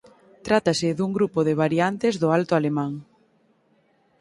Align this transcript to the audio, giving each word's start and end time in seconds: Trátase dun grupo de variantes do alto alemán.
Trátase 0.47 0.87
dun 0.97 1.11
grupo 1.17 1.39
de 1.47 1.53
variantes 1.63 2.13
do 2.21 2.27
alto 2.37 2.53
alemán. 2.59 2.91